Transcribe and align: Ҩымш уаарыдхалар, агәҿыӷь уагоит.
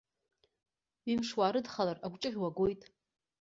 Ҩымш 1.07 1.29
уаарыдхалар, 1.37 1.97
агәҿыӷь 2.05 2.37
уагоит. 2.41 2.81